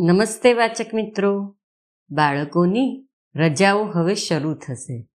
નમસ્તે 0.00 0.52
વાચક 0.52 0.94
મિત્રો. 0.94 1.56
બાળકોની 2.10 3.08
રજાઓ 3.36 3.84
હવે 3.84 4.14
શરૂ 4.14 4.54
થશે. 4.54 5.08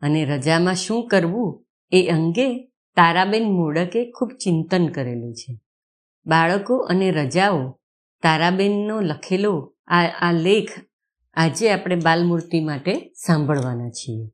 અને 0.00 0.24
રજામાં 0.24 0.74
શું 0.74 1.08
કરવું 1.08 1.66
એ 1.90 2.08
અંગે 2.08 2.64
તારાબેન 2.96 3.44
મોડકે 3.44 4.10
ખૂબ 4.10 4.30
ચિંતન 4.30 4.88
કરેલું 4.88 5.34
છે. 5.34 5.60
બાળકો 6.26 6.76
અને 6.76 7.10
રજાઓ, 7.10 7.80
તારાબેનનો 8.22 9.00
લખેલો 9.00 9.74
આ 9.86 10.06
આ 10.20 10.32
લેખ 10.32 10.68
આજે 11.34 11.70
આપણે 11.70 11.94
બાલમૂર્તિ 11.94 12.64
માટે 12.64 13.12
સાંભળવાના 13.16 13.90
છીએ. 13.90 14.30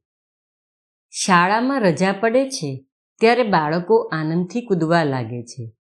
શાળામાં 1.11 1.81
રજા 1.81 2.13
પડે 2.13 2.51
છે 2.51 2.87
ત્યારે 3.21 3.43
બાળકો 3.43 4.11
આનંદથી 4.13 4.61
કૂદવા 4.61 5.05
લાગે 5.05 5.43
છે. 5.43 5.73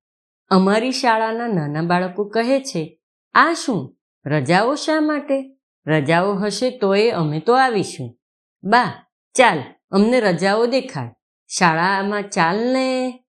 અમારી 0.48 0.92
શાળાના 0.92 1.46
નાના 1.46 1.82
બાળકો 1.82 2.24
કહે 2.24 2.60
છે, 2.60 3.00
આ 3.34 3.52
શું? 3.52 3.96
રજાઓ 4.26 4.74
શા 4.74 5.00
માટે? 5.00 5.56
રજાઓ 5.86 6.34
હશે 6.34 6.70
તોય 6.70 7.10
અમે 7.10 7.40
તો 7.40 7.54
આવીશું. 7.54 8.18
બા, 8.64 9.06
ચાલ, 9.34 9.58
અમને 9.90 10.20
રજાઓ 10.20 10.66
દેખાડ. 10.66 11.08
શાળામાં 11.48 12.22
ચાલ 12.22 12.72
ને. 12.72 13.20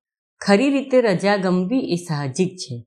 ખરી 0.42 0.70
રીતે 0.70 1.02
રજા 1.02 1.38
ગમવી 1.38 1.80
એ 1.80 1.96
સાહજિક 1.96 2.56
છે. 2.56 2.86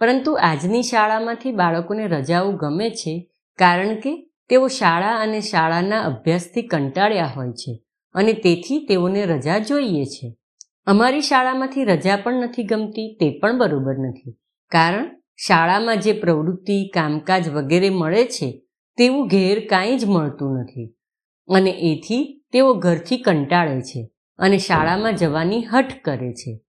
પરંતુ 0.00 0.32
આજની 0.32 0.82
શાળામાંથી 0.82 1.52
બાળકોને 1.52 2.06
રજાઓ 2.06 2.52
ગમે 2.52 2.90
છે 2.90 3.30
કારણ 3.58 4.00
કે 4.00 4.30
તેઓ 4.48 4.68
શાળા 4.68 5.16
અને 5.16 5.40
શાળાના 5.40 6.00
અભ્યાસથી 6.00 6.62
કંટાળ્યા 6.62 7.26
હોય 7.26 7.52
છે 7.52 7.82
અને 8.14 8.32
તેથી 8.32 8.86
તેઓને 8.86 9.26
રજા 9.26 9.58
જોઈએ 9.58 10.04
છે. 10.04 10.36
અમારી 10.86 11.20
શાળામાંથી 11.20 11.84
રજા 11.84 12.16
પણ 12.16 12.32
નથી 12.32 12.64
ગમતી, 12.64 13.16
તે 13.20 13.38
પણ 13.38 13.58
બરોબર 13.58 13.98
નથી. 13.98 14.36
કારણ 14.68 15.21
શાળામાં 15.36 16.00
જે 16.00 16.12
પ્રવૃત્તિ, 16.12 16.90
કામકાજ 16.94 17.48
વગેરે 17.48 17.90
મળે 17.90 18.24
છે, 18.24 18.62
તેવું 18.96 19.28
ઘેર 19.28 19.66
કાંઈ 19.66 19.98
જ 19.98 20.04
મળતું 20.04 20.58
નથી. 20.58 20.94
અને 21.48 21.70
એથી 21.70 22.44
તેઓ 22.52 22.74
ઘરથી 22.74 23.16
કંટાળે 23.16 23.80
છે 23.80 24.10
અને 24.38 24.58
શાળામાં 24.58 25.16
જવાની 25.16 25.64
હઠ 25.64 25.92
કરે 26.04 26.32
છે. 26.32 26.60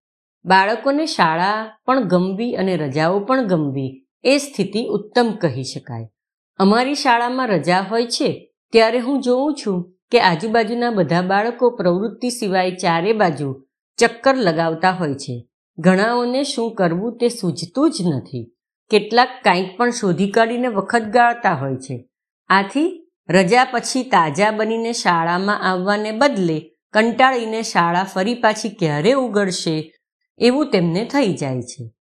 બાળકોને 0.46 1.06
શાળા 1.06 1.78
પણ 1.86 2.04
ગમવી 2.04 2.56
અને 2.56 2.78
રજાઓ 2.78 3.20
પણ 3.20 3.48
ગમવી 3.48 4.06
એ 4.24 4.38
સ્થિતિ 4.38 4.86
ઉત્તમ 4.86 5.32
કહી 5.32 5.64
શકાય. 5.64 6.10
અમારી 6.58 6.96
શાળામાં 6.96 7.48
રજા 7.48 7.82
હોય 7.82 8.06
છે, 8.06 8.54
ત્યારે 8.72 9.00
હું 9.00 9.22
જોઉં 9.22 9.56
છું 9.56 9.94
કે 10.12 10.20
આજુબાજુના 10.20 10.92
બધા 10.92 11.22
બાળકો 11.22 11.70
પ્રવૃત્તિ 11.70 12.30
સિવાય 12.30 12.72
ચારે 12.72 13.14
બાજુ 13.14 13.66
ચક્કર 13.98 14.36
લગાવતા 14.36 14.92
હોય 14.92 15.14
છે. 15.14 15.48
ઘણાઓને 15.78 16.44
શું 16.44 16.76
કરવું 16.76 17.18
તે 17.18 17.30
સૂઝતું 17.30 17.92
જ 17.92 17.96
નથી. 18.08 18.52
કેટલાક 18.90 19.30
કાંઈક 19.44 19.78
પણ 19.78 19.90
શોધી 19.90 20.32
કાઢીને 20.32 20.68
વખત 20.68 21.02
ગાળતા 21.02 21.54
હોય 21.54 21.76
છે. 21.76 22.10
આથી 22.50 23.10
રજા 23.30 23.64
પછી 23.64 24.04
તાજા 24.04 24.52
બનીને 24.52 24.94
શાળામાં 24.94 25.62
આવવાને 25.62 26.12
બદલે 26.12 26.72
કંટાળીને 26.94 27.62
શાળા 27.62 28.04
ફરી 28.04 28.34
પાછી 28.34 28.70
ક્યારે 28.70 29.14
ઉગડશે 29.14 29.94
એવું 30.40 30.72
તેમને 30.72 31.06
થઈ 31.06 31.34
જાય 31.34 31.62
છે. 31.62 31.94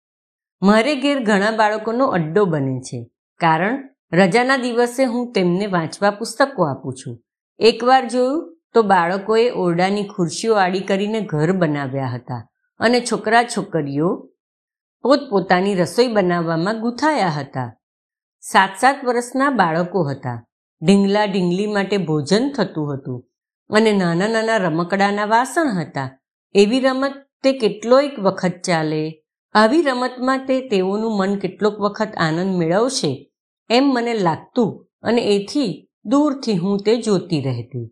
મારે 0.62 0.96
ઘેર 0.96 1.24
ઘણા 1.24 1.50
બાળકોનો 1.50 2.06
અડ્ડો 2.06 2.44
બને 2.44 2.80
છે. 2.80 3.10
કારણ 3.41 3.88
રજાના 4.12 4.56
દિવસે 4.56 5.04
હું 5.04 5.32
તેમને 5.32 5.66
વાંચવા 5.66 6.10
પુસ્તકો 6.10 6.64
આપું 6.64 6.94
છું. 6.94 7.22
એકવાર 7.58 8.08
જોયું 8.08 8.56
તો 8.74 8.82
બાળકોએ 8.82 9.50
ઓરડાની 9.50 10.02
ખુરશીઓ 10.02 10.54
આડી 10.54 10.80
કરીને 10.80 11.20
ઘર 11.20 11.52
બનાવ્યા 11.52 12.06
હતા. 12.06 12.49
અને 12.80 13.00
છોકરા 13.00 13.44
છોકરીઓ 13.44 14.10
પોતપોતાની 15.04 15.74
રસોઈ 15.74 16.08
બનાવવામાં 16.08 16.80
ગૂંથાયા 16.80 17.28
હતા. 17.28 17.70
સાત 18.40 18.72
સાત 18.80 19.04
વર્ષના 19.04 19.50
બાળકો 19.50 20.02
હતા. 20.02 20.38
ઢીંગલા 20.82 21.24
ઢીંગલી 21.24 21.66
માટે 21.66 21.96
ભોજન 21.96 22.50
થતું 22.50 22.94
હતું 22.94 23.20
અને 23.70 23.92
નાના 23.92 24.28
નાના 24.28 24.58
રમકડાના 24.58 25.24
વાસણ 25.24 25.70
હતા. 25.80 26.08
એવી 26.54 26.80
રમત 26.80 27.16
તે 27.42 27.52
કેટલોય 27.52 28.10
વખત 28.19 28.56
ચાલે, 28.62 29.02
આવી 29.54 29.82
રમતમાં 29.82 30.46
તે 30.46 30.60
તેઓનું 30.69 31.16
મન 31.16 31.38
કેટલોક 31.38 31.76
વખત 31.80 32.12
આનંદ 32.16 32.58
મેળવશે 32.58 33.12
એમ 33.70 33.84
મને 33.84 34.14
લાગતું 34.14 34.70
અને 35.02 35.22
એથી 35.22 35.88
દૂરથી 36.04 36.56
હું 36.56 36.78
તે 36.78 36.96
જોતી 36.96 37.40
રહેતી. 37.40 37.86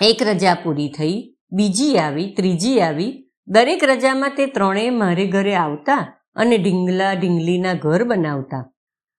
એક 0.00 0.22
રજા 0.22 0.54
પૂરી 0.54 0.88
થઈ, 0.88 1.16
બીજી 1.52 1.98
આવી, 1.98 2.34
ત્રીજી 2.34 2.80
આવી 2.80 3.12
દરેક 3.48 3.84
રજામાં 3.84 4.30
તે 4.36 4.46
ત્રણેય 4.46 4.90
મારે 4.90 5.26
ઘરે 5.26 5.54
આવતા 5.54 6.20
અને 6.34 6.58
ઢીંગલા 6.58 7.12
ઢીંગલીના 7.12 7.74
ઘર 7.74 8.04
બનાવતા. 8.04 8.72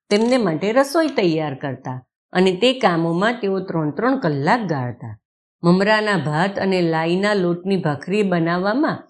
તેમને 0.10 0.38
માટે 0.38 0.72
રસોઈ 0.72 1.08
તૈયાર 1.08 1.56
કરતા 1.56 2.06
અને 2.34 2.56
તે 2.56 2.74
કામોમાં 2.74 3.34
તેઓ 3.34 3.60
ત્રણ 3.60 3.92
ત્રણ 3.92 4.20
કલાક 4.20 4.62
ગાળતા. 4.62 5.20
મમરાના 5.64 6.18
ભાત 6.18 6.60
અને 6.60 6.82
લાઈના 6.82 7.34
લોટની 7.34 7.78
ભાખરી 7.78 8.24
બનાવવામાં 8.24 9.10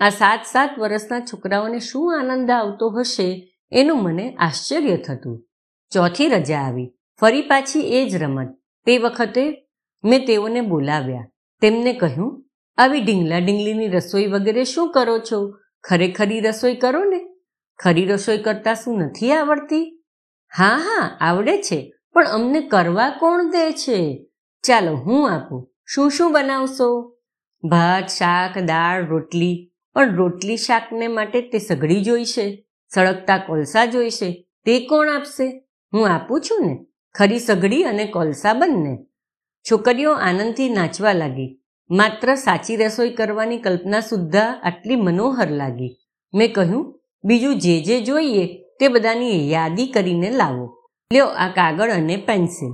આ 0.00 0.08
સાત 0.08 0.40
સાત 0.52 0.78
વર્ષના 0.78 1.20
છોકરાઓને 1.20 1.78
શું 1.78 2.18
આનંદ 2.18 2.50
આવતો 2.50 2.90
હશે 2.90 3.52
એનું 3.72 4.02
મને 4.02 4.34
આશ્ચર્ય 4.34 4.96
થતું. 4.96 5.44
ચોથી 5.90 6.28
રજા 6.28 6.58
આવી. 6.58 6.94
ફરી 7.20 7.42
પાછી 7.42 7.80
એ 7.80 8.08
જ 8.08 8.22
રમત. 8.22 8.48
તે 8.84 8.98
વખતે 8.98 9.44
મેં 10.04 10.26
તેઓને 10.26 10.60
બોલાવ્યા. 10.60 11.28
તેમને 11.60 11.92
કહ્યું 11.92 12.44
આવી 12.76 13.00
ઢીંગલા 13.00 13.38
ઢીંગલીની 13.38 13.88
રસોઈ 13.88 14.26
વગેરે 14.26 14.64
શું 14.64 14.92
કરો 14.92 15.18
છો? 15.18 15.58
ખરેખરી 15.84 16.40
રસોઈ 16.40 16.74
કરો 16.74 17.04
ને? 17.04 17.20
ખરી 17.78 18.06
રસોઈ 18.06 18.38
કરતા 18.38 18.74
શું 18.74 18.98
નથી 18.98 19.32
આવડતી? 19.32 20.04
હા 20.58 20.76
હા, 20.76 21.18
આવડે 21.20 21.62
છે, 21.62 21.92
પણ 22.12 22.26
અમને 22.26 22.60
કરવા 22.60 23.10
કોણ 23.10 23.50
દે 23.50 23.72
છે? 23.72 24.26
ચાલો 24.62 24.96
હું 24.96 25.30
આપું, 25.30 25.72
શું 25.86 26.10
શું 26.10 26.32
બનાવશો? 26.32 27.16
ભાત, 27.64 28.06
શાક, 28.06 28.58
દાળ, 28.58 29.06
રોટલી, 29.06 29.72
પણ 29.94 30.16
રોટલી 30.16 30.56
શાકને 30.56 31.08
માટે 31.08 31.40
તે 31.40 31.58
સઘળી 31.58 32.04
જોઈશે, 32.04 32.66
સળગતા 32.94 33.38
કોલસા 33.38 33.84
જોઈશે, 33.84 34.46
તે 34.64 34.86
કોણ 34.86 35.08
આપશે? 35.08 35.64
હું 35.94 36.08
આપું 36.08 36.40
છું 36.40 36.66
ને, 36.66 36.86
ખરી 37.14 37.38
સઘળી 37.38 37.84
અને 37.84 38.04
કોલસા 38.04 38.52
બંને. 38.52 38.98
છોકરીઓ 39.70 40.12
આનંદથી 40.12 40.68
નાચવા 40.68 41.12
લાગી. 41.12 41.61
માત્ર 41.92 42.34
સાચી 42.34 42.76
રસોઈ 42.76 43.10
કરવાની 43.10 43.58
કલ્પના 43.58 44.00
સુદ્ધા 44.00 44.60
આટલી 44.64 44.96
મનોહર 44.96 45.50
લાગી. 45.50 45.96
મેં 46.34 46.52
કહ્યું, 46.52 47.00
બીજું 47.24 47.58
જે 47.58 47.80
જે 47.80 48.00
જોઈએ 48.00 48.46
તે 48.80 48.88
બધાની 48.88 49.50
યાદી 49.50 49.86
કરીને 49.86 50.30
લાવો. 50.30 50.76
લ્યો 51.12 51.26
આ 51.26 51.48
કાગળ 51.48 51.90
અને 51.90 52.16
પેન્સિલ. 52.16 52.72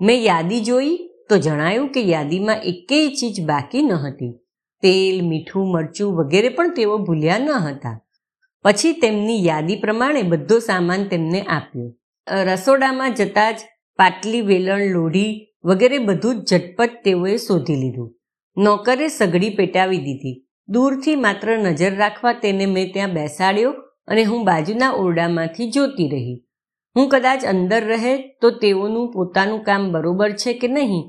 મેં 0.00 0.22
યાદી 0.22 0.60
જોઈ 0.60 0.98
તો 1.28 1.38
જણાયું 1.38 1.88
કે 1.88 2.00
યાદીમાં 2.00 2.56
એકેય 2.56 3.08
ચીજ 3.08 3.46
બાકી 3.46 3.82
ન 3.82 3.92
હતી. 3.92 4.32
તેલ, 4.82 5.28
મીઠું, 5.28 5.70
મરચું 5.70 6.14
વગેરે 6.14 6.48
પણ 6.48 6.74
તેઓ 6.74 6.98
ભૂલ્યા 6.98 7.38
ન 7.38 7.50
હતા. 7.50 8.00
પછી 8.62 8.92
તેમની 8.92 9.46
યાદી 9.46 9.76
પ્રમાણે 9.76 10.22
બધો 10.22 10.58
સામાન 10.58 11.04
તેમને 11.04 11.42
આપ્યો. 11.42 11.92
રસોડામાં 12.44 13.14
જતાં 13.14 13.52
જ 13.52 13.56
પાટલી, 13.96 14.40
વેલણ, 14.40 14.84
લોઢી 14.84 15.46
વગેરે 15.64 15.98
બધું 15.98 16.44
જ 16.44 16.54
ઝટપટ 16.54 16.90
તેઓએ 17.04 17.36
શોધી 17.36 17.76
લીધું. 17.76 18.17
નોકરે 18.58 19.08
સઘળી 19.08 19.50
પેટાવી 19.50 19.98
દીધી. 19.98 20.44
દૂરથી 20.68 21.16
માત્ર 21.16 21.58
નજર 21.58 21.96
રાખવા 21.96 22.32
તેને 22.32 22.66
મેં 22.66 22.92
ત્યાં 22.92 23.10
બેસાડ્યો 23.10 23.70
અને 24.08 24.24
હું 24.24 24.44
બાજુના 24.44 24.90
ઓરડામાંથી 24.92 25.70
જોતી 25.70 26.08
રહી. 26.08 26.44
હું 26.96 27.08
કદાચ 27.08 27.44
અંદર 27.44 27.84
રહે 27.84 28.16
તો 28.40 28.50
તેઓનું 28.50 29.12
પોતાનું 29.12 29.62
કામ 29.62 29.92
બરોબર 29.92 30.30
છે 30.30 30.52
કે 30.52 30.68
નહીં, 30.68 31.04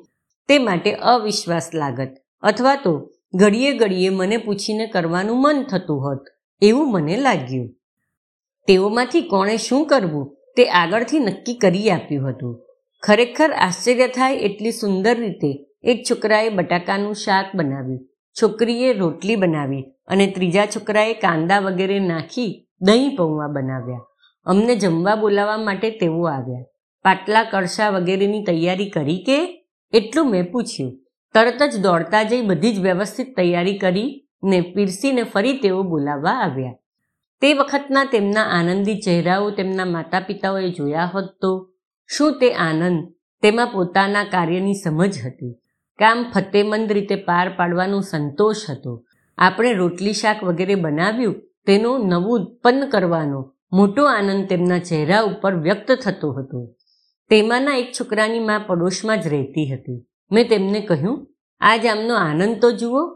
તે 0.50 0.60
માટે 0.60 0.92
અવિશ્વાસ 0.94 1.70
લાગત. 1.74 2.12
અથવા 2.42 2.76
તો 2.76 3.12
ઘડીએ 3.34 3.72
ઘડીએ 3.72 4.10
મને 4.10 4.38
પૂછીને 4.38 4.86
કરવાનું 4.86 5.42
મન 5.42 5.64
થતું 5.64 6.02
હોત. 6.02 6.24
એવું 6.62 6.92
મને 6.92 7.18
લાગ્યું. 7.18 7.70
તેઓમાંથી 8.68 9.22
કોણે 9.22 9.58
શું 9.58 9.86
કરવું, 9.86 10.36
તે 10.56 10.64
આગળથી 10.66 11.20
નક્કી 11.20 11.54
કરી 11.54 11.90
આપ્યું 11.90 12.30
હતું. 12.30 12.62
ખરેખર 13.04 13.52
આશ્ચર્ય 13.52 14.08
થાય 14.08 14.36
એટલી 14.36 14.72
સુંદર 14.72 15.18
રીતે 15.20 15.52
એક 15.84 16.04
છોકરાએ 16.12 16.50
બટાકાનું 16.50 17.16
શાક 17.16 17.56
બનાવ્યું. 17.56 18.08
છોકરીએ 18.42 18.94
રોટલી 18.94 19.36
બનાવી 19.36 19.84
અને 20.08 20.28
ત્રીજા 20.28 20.66
છોકરાએ 20.66 21.14
કાંદા 21.14 21.60
વગેરે 21.60 22.00
નાખી 22.00 22.68
દહીં 22.82 23.16
પૌવા 23.16 23.48
બનાવ્યા. 23.48 24.00
અમને 24.46 24.76
જમવા 24.76 25.16
બોલાવવા 25.16 25.58
માટે 25.58 25.90
તેઓ 25.90 26.24
આવ્યા. 26.24 26.64
પાટલા 27.04 27.44
કળશા 27.44 27.90
વગેરેની 27.90 28.44
તૈયારી 28.44 28.90
કરી 28.90 29.24
કે 29.24 29.38
એટલું 29.94 30.32
મેં 30.32 30.52
પૂછ્યું. 30.52 30.92
તરત 31.34 31.64
જ 31.64 31.82
દોડતા 31.82 32.24
જઈ 32.24 32.42
બધી 32.42 32.74
જ 32.74 32.80
વ્યવસ્થિત 32.80 33.36
તૈયારી 33.36 33.78
કરી 33.78 34.28
ને 34.44 34.62
પીરસીને 34.62 35.24
ફરી 35.24 35.54
તેઓ 35.54 35.84
બોલાવવા 35.84 36.32
આવ્યા. 36.32 36.74
તે 37.42 37.54
વખતના 37.54 38.04
તેમના 38.04 38.44
આનંદી 38.44 39.00
ચહેરાઓ 39.00 39.50
તેમના 39.52 39.86
માતા 39.86 40.20
પિતાઓએ 40.20 40.70
જોયા 40.70 41.06
હોત 41.06 41.26
તો 41.42 41.72
શું 42.10 42.40
તે 42.40 42.54
આનંદ 42.54 43.12
તેમાં 43.42 43.68
પોતાના 43.68 44.24
કાર્યની 44.24 44.74
સમજ 44.74 45.18
હતી? 45.26 45.56
કામ 46.00 46.32
ફતેમંદ 46.36 46.92
રીતે 46.92 47.16
પાર 47.16 47.50
પાડવાનો 47.50 48.00
સંતોષ 48.02 48.70
હતો. 48.70 49.06
આપણે 49.38 49.74
રોટલી 49.74 50.14
શાક 50.14 50.44
વગેરે 50.44 50.76
બનાવ્યું, 50.76 51.36
તેનું 51.66 52.08
નવું 52.08 52.40
ઉત્પન્ન 52.40 52.90
કરવાનો, 52.90 53.54
મોટો 53.74 54.06
આનંદ 54.06 54.48
તેમના 54.48 54.80
ચહેરા 54.80 55.22
ઉપર 55.22 55.56
વ્યક્ત 55.56 55.92
થતો 55.92 56.32
હતો. 56.32 56.76
તેમાંના 57.30 57.76
એક 57.76 57.92
છોકરાની 58.00 58.40
મા 58.40 58.60
પડોશમાં 58.68 59.22
જ 59.22 59.28
રહેતી 59.28 59.74
હતી. 59.74 60.06
મેં 60.32 60.50
તેમને 60.50 60.80
કહ્યું, 60.80 61.28
આજ 61.62 61.86
આમનો 61.86 62.16
આનંદ 62.16 62.62
તો 62.62 62.72
જુઓ. 62.72 63.16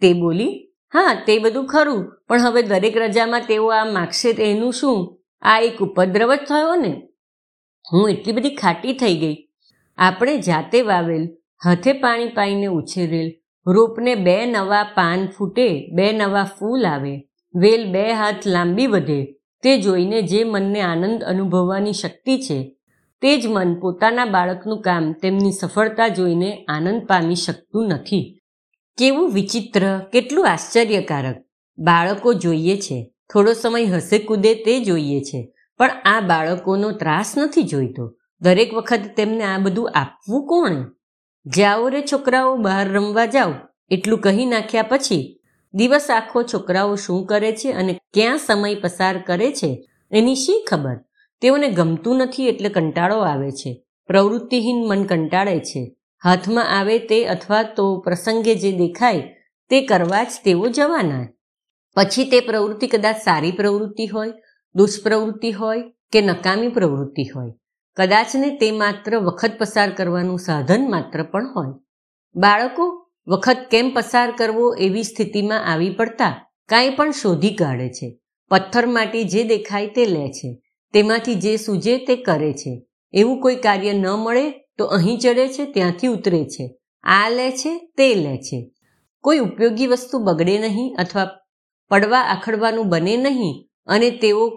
તે 0.00 0.12
બોલી, 0.12 0.72
હા, 0.94 1.22
તે 1.26 1.38
બધું 1.38 1.66
ખરું, 1.66 2.18
પણ 2.28 2.40
હવે 2.40 2.62
દરેક 2.62 2.96
રજામાં 2.96 3.40
તેઓ 3.40 3.68
આ 3.68 3.84
માગશે 3.84 4.32
તેનું 4.32 4.72
શું? 4.72 5.20
આ 5.42 5.58
એક 5.58 5.78
ઉપદ્રવ 5.78 6.34
જ 6.34 6.38
થયો 6.38 6.74
ને? 6.74 7.08
હું 7.92 8.10
એટલી 8.10 8.32
બધી 8.32 8.56
ખાટી 8.56 8.92
થઈ 8.92 9.16
ગઈ. 9.16 9.48
આપણે 9.98 10.38
જાતે 10.38 10.82
વાવેલ 10.82 11.34
હાથે 11.64 11.92
પાણી 11.92 12.28
પાઈને 12.28 12.66
ઉછેરેલ 12.66 13.32
રોપને 13.66 14.14
બે 14.14 14.46
નવા 14.46 14.82
પાન 14.82 15.26
ફૂટે, 15.26 15.90
બે 15.94 16.12
નવા 16.12 16.44
ફૂલ 16.44 16.86
આવે, 16.86 17.28
વેલ 17.54 17.92
બે 17.92 18.12
હાથ 18.12 18.46
લાંબી 18.46 18.86
વધે, 18.86 19.34
તે 19.62 19.80
જોઈને 19.80 20.22
જે 20.22 20.44
મનને 20.44 20.80
આનંદ 20.80 21.24
અનુભવવાની 21.24 21.92
શક્તિ 21.92 22.38
છે, 22.38 22.74
તે 23.20 23.40
જ 23.40 23.46
મન 23.46 23.74
પોતાના 23.74 24.24
બાળકનું 24.24 24.80
કામ 24.80 25.12
તેમની 25.12 25.52
સફળતા 25.52 26.08
જોઈને 26.08 26.64
આનંદ 26.68 27.06
પામી 27.06 27.34
શકતું 27.34 27.88
નથી. 27.88 28.40
કેવું 28.98 29.32
વિચિત્ર, 29.32 29.98
કેટલું 30.12 30.48
આશ્ચર્યકારક. 30.48 31.36
બાળકો 31.78 32.34
જોઈએ 32.34 32.76
છે, 32.76 33.12
થોડો 33.32 33.52
સમય 33.52 33.84
હસે 33.84 34.18
કૂદે 34.18 34.54
તે 34.54 34.80
જોઈએ 34.80 35.20
છે, 35.20 35.52
પણ 35.78 35.90
આ 36.04 36.20
બાળકોનો 36.20 36.92
ત્રાસ 36.92 37.34
નથી 37.38 37.62
જોઈતો. 37.62 38.14
દરેક 38.40 38.74
વખત 38.74 39.00
તેમને 39.16 39.44
આ 39.44 39.58
બધું 39.58 39.90
આપવું 39.94 40.46
કોણે? 40.46 40.84
જાઓ 41.46 41.88
રે 41.88 42.02
છોકરાઓ 42.12 42.56
બહાર 42.56 42.88
રમવા 42.88 43.26
જાઓ, 43.26 43.52
એટલું 43.90 44.20
કહી 44.20 44.46
નાખ્યા 44.46 44.82
પછી, 44.82 45.40
દિવસ 45.74 46.10
આખો 46.10 46.42
છોકરાઓ 46.42 46.94
શું 46.94 47.26
કરે 47.26 47.52
છે 47.52 47.72
અને 47.72 48.00
ક્યાં 48.14 48.38
સમય 48.38 48.74
પસાર 48.74 49.22
કરે 49.26 49.52
છે, 49.52 49.88
એની 50.10 50.34
શી 50.34 50.64
ખબર? 50.68 50.96
તેઓને 51.40 51.68
ગમતું 51.68 52.16
નથી 52.16 52.48
એટલે 52.48 52.68
કંટાળો 52.68 53.18
આવે 53.18 53.50
છે. 53.50 53.84
પ્રવૃત્તિહીન 54.06 54.88
મન 54.88 55.04
કંટાળે 55.04 55.60
છે. 55.60 55.94
હાથમાં 56.24 56.78
આવે 56.78 56.98
તે 56.98 57.26
અથવા 57.26 57.62
તો 57.62 58.00
પ્રસંગે 58.00 58.54
જે 58.54 58.72
દેખાય, 58.72 59.22
તે 59.70 59.80
કરવા 59.80 60.24
જ 60.24 60.30
તેઓ 60.44 60.68
જવાના. 60.68 61.28
પછી 61.96 62.24
તે 62.24 62.40
પ્રવૃત્તિ 62.40 62.86
કદાચ 62.86 63.16
સારી 63.16 63.52
પ્રવૃત્તિ 63.52 64.06
હોય, 64.06 64.32
દુષ્પ્રવૃત્તિ 64.74 65.50
હોય 65.50 65.82
કે 66.12 66.20
નકામી 66.20 66.68
પ્રવૃત્તિ 66.68 67.22
હોય. 67.22 67.52
કદાચને 67.98 68.56
તે 68.56 68.70
માત્ર 68.70 69.18
વખત 69.18 69.52
પસાર 69.58 69.90
કરવાનું 69.90 70.38
સાધન 70.38 70.90
માત્ર 70.90 71.22
પણ 71.22 71.54
હોય. 71.54 71.74
બાળકો 72.36 73.06
વખત 73.28 73.56
કેમ 73.70 73.94
પસાર 73.94 74.30
કરવો 74.30 74.74
એવી 74.74 75.02
સ્થિતિમાં 75.02 75.72
આવી 75.72 75.90
પડતા 75.90 76.50
કાંઈ 76.68 76.90
પણ 76.90 77.10
શોધી 77.10 77.54
કાઢે 77.54 77.88
છે. 77.88 78.18
પથ્થર 78.50 78.86
માટી 78.86 79.24
જે 79.24 79.44
દેખાય 79.44 79.86
તે 79.86 80.06
લે 80.06 80.28
છે. 80.28 80.62
તેમાંથી 80.92 81.34
જે 81.34 81.56
સૂજે 81.56 81.98
તે 81.98 82.16
કરે 82.16 82.52
છે. 82.52 82.86
એવું 83.12 83.40
કોઈ 83.40 83.56
કાર્ય 83.56 83.92
ન 83.92 84.06
મળે 84.06 84.50
તો 84.50 84.84
અહીં 84.84 85.18
ચડે 85.18 85.48
છે, 85.48 85.72
ત્યાંથી 85.72 86.06
ઉતરે 86.06 86.44
છે. 86.44 86.78
આ 87.02 87.28
લે 87.28 87.50
છે, 87.50 87.90
તે 87.96 88.14
લે 88.14 88.38
છે. 88.38 88.70
કોઈ 89.20 89.38
ઉપયોગી 89.38 89.86
વસ્તુ 89.86 90.18
બગડે 90.18 90.58
નહીં 90.58 90.96
અથવા 90.98 91.30
પડવા 91.88 92.20
આખડવાનું 92.20 92.88
બને 92.88 93.16
નહીં 93.16 93.68
અને 93.86 94.10
તેઓ 94.10 94.50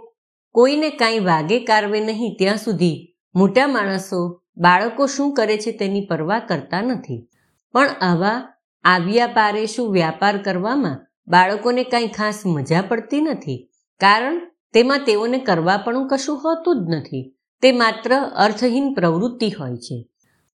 કોઈને 0.52 0.90
કાંઈ 0.90 1.20
વાગે 1.20 1.60
કારવે 1.60 2.00
નહીં 2.00 2.36
ત્યાં 2.38 2.58
સુધી 2.58 3.08
મોટા 3.36 3.68
માણસો 3.68 4.42
બાળકો 4.58 5.06
શું 5.08 5.34
કરે 5.34 5.58
છે 5.58 5.72
તેની 5.72 6.08
પરવા 6.10 6.40
કરતા 6.40 6.82
નથી. 6.82 7.28
પણ 7.74 7.88
આવા 8.02 8.54
આવ્યા 8.84 9.28
પારે 9.28 9.66
શું 9.66 9.92
વ્યાપાર 9.92 10.38
કરવામાં 10.38 11.08
બાળકોને 11.28 11.84
કાંઈ 11.84 12.08
ખાસ 12.08 12.42
મજા 12.46 12.82
પડતી 12.82 13.22
નથી? 13.22 13.70
કારણ 14.00 14.40
તેમાં 14.74 15.00
તેઓને 15.00 15.40
કરવા 15.40 15.78
પણ 15.78 16.08
કશું 16.08 16.38
હોતું 16.38 16.86
જ 16.86 16.96
નથી. 16.96 17.36
તે 17.62 17.72
માત્ર 17.72 18.16
અર્થહીન 18.36 18.94
પ્રવૃત્તિ 18.94 19.50
હોય 19.50 19.78
છે. 19.78 20.08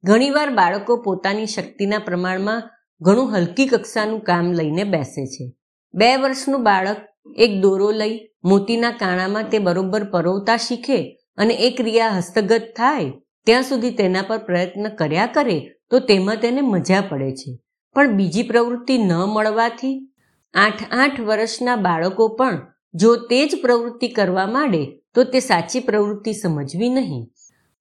ઘણીવાર 0.03 0.49
બાળકો 0.49 0.97
પોતાની 0.97 1.45
શક્તિના 1.45 1.99
પ્રમાણમાં 1.99 2.63
ઘણું 3.01 3.35
હલકી 3.35 3.65
કક્ષાનું 3.65 4.19
કામ 4.19 4.51
લઈને 4.51 4.83
બેસે 4.83 5.25
છે. 5.25 5.53
બે 5.93 6.15
વર્ષનું 6.15 6.63
બાળક 6.63 6.97
એક 7.35 7.61
દોરો 7.61 7.91
લઈ 7.91 8.19
મોતીના 8.43 8.91
કાણામાં 8.91 9.43
તે 9.43 9.59
બરોબર 9.59 10.03
પરોવતા 10.03 10.57
શીખે 10.57 11.19
અને 11.37 11.53
એ 11.53 11.69
ક્રિયા 11.75 12.09
હસ્તગત 12.09 12.61
થાય, 12.77 13.11
ત્યાં 13.45 13.63
સુધી 13.63 13.91
તેના 13.91 14.21
પર 14.21 14.37
પ્રયત્ન 14.37 14.89
કર્યા 14.89 15.25
કરે, 15.25 15.71
તો 15.89 15.99
તેમાં 15.99 16.35
તેને 16.35 16.61
મજા 16.61 17.01
પડે 17.09 17.31
છે. 17.31 17.59
પણ 17.95 18.07
બીજી 18.07 18.43
પ્રવૃત્તિ 18.43 18.97
ન 18.97 19.13
મળવાથી 19.13 20.11
આઠ 20.53 20.83
આઠ 20.91 21.19
વર્ષના 21.19 21.75
બાળકો 21.75 22.27
પણ 22.27 22.67
જો 22.93 23.15
તે 23.15 23.47
જ 23.47 23.61
પ્રવૃત્તિ 23.61 24.07
કરવા 24.07 24.47
માંડે, 24.47 24.99
તો 25.13 25.23
તે 25.23 25.39
સાચી 25.39 25.79
પ્રવૃત્તિ 25.79 26.33
સમજવી 26.33 26.89
નહીં. 26.89 27.31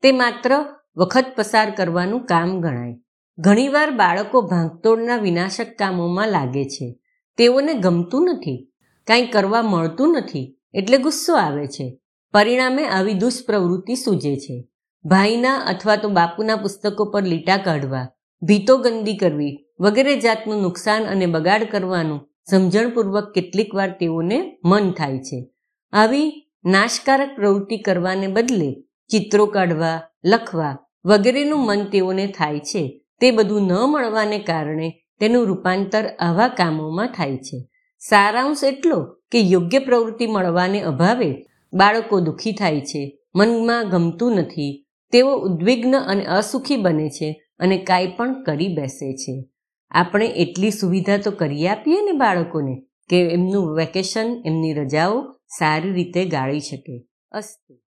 તે 0.03 0.13
માત્ર 0.13 0.65
વખત 0.97 1.27
પસાર 1.37 1.71
કરવાનું 1.71 2.27
કામ 2.27 2.61
ગણાય. 2.61 2.97
ઘણીવાર 3.39 3.91
બાળકો 3.91 4.43
ભાંગતોડના 4.43 5.17
વિનાશક 5.17 5.67
કામોમાં 5.79 6.29
લાગે 6.29 6.65
છે. 6.65 6.99
તેઓને 7.37 7.75
ગમતું 7.75 8.25
નથી. 8.25 8.69
કાંઈ 9.07 9.27
કરવા 9.27 9.63
મળતું 9.63 10.13
નથી, 10.13 10.57
એટલે 10.75 10.99
ગુસ્સો 10.99 11.35
આવે 11.35 11.67
છે. 11.67 11.99
પરિણામે 12.35 12.85
આવી 12.87 13.15
દુષ્પ્રવૃત્તિ 13.15 13.95
સૂજે 13.95 14.37
છે. 14.37 14.69
ભાઈના 15.05 15.57
અથવા 15.57 15.97
તો 15.97 16.09
બાપુના 16.09 16.57
પુસ્તકો 16.57 17.05
પર 17.05 17.23
લીટા 17.23 17.57
કાઢવા, 17.57 18.09
ભીતો 18.43 18.77
ગંદી 18.77 19.17
કરવી 19.17 19.67
વગેરે 19.81 20.21
જાતનું 20.21 20.63
નુકસાન 20.63 21.05
અને 21.05 21.27
બગાડ 21.27 21.63
કરવાનું 21.65 22.21
સમજણપૂર્વક 22.51 23.33
કેટલીક 23.35 23.75
વાર 23.75 23.91
તેઓને 23.91 24.59
મન 24.65 24.91
થાય 24.91 25.19
છે. 25.19 25.49
આવી 25.93 26.51
નાશકારક 26.65 27.37
પ્રવૃત્તિ 27.37 27.77
કરવાને 27.79 28.27
બદલે 28.27 28.83
ચિત્રો 29.11 29.47
કાઢવા, 29.47 30.03
લખવા 30.25 30.77
વગેરેનું 31.05 31.67
મન 31.67 31.85
તેઓને 31.85 32.27
થાય 32.27 32.61
છે. 32.61 33.03
તે 33.21 33.31
બધું 33.31 33.63
ન 33.63 33.73
મળવાને 33.73 34.39
કારણે 34.39 35.03
તેનું 35.21 35.47
રૂપાંતર 35.47 36.07
આવા 36.07 36.49
કામોમાં 36.49 37.07
થાય 37.07 37.37
છે. 37.37 37.69
સારાંશ 37.99 38.65
એટલો 38.65 39.05
કે 39.33 39.41
યોગ્ય 39.41 39.79
પ્રવૃત્તિ 39.79 40.27
મળવાને 40.27 40.81
અભાવે 40.81 41.46
બાળકો 41.73 42.21
દુઃખી 42.21 42.53
થાય 42.53 42.81
છે, 42.81 43.19
મનમાં 43.35 43.89
ગમતું 43.89 44.33
નથી, 44.33 44.87
તેઓ 45.13 45.37
ઉદ્વિગ્ન 45.37 45.99
અને 45.99 46.25
અસુખી 46.25 46.77
બને 46.77 47.09
છે 47.09 47.43
અને 47.59 47.79
કાંઈ 47.79 48.07
પણ 48.07 48.43
કરી 48.43 48.69
બેસે 48.69 49.17
છે. 49.17 49.49
આપણે 49.91 50.27
એટલી 50.27 50.71
સુવિધા 50.71 51.17
તો 51.17 51.31
કરી 51.31 51.69
આપીએ 51.69 52.01
ને 52.01 52.13
બાળકોને 52.13 52.83
કે 53.09 53.21
એમનું 53.21 53.77
વેકેશન, 53.77 54.43
એમની 54.47 54.73
રજાઓ 54.73 55.23
સારી 55.59 55.93
રીતે 55.93 56.25
ગાળી 56.25 56.61
શકે. 56.61 57.07
અસ્તુ. 57.33 57.86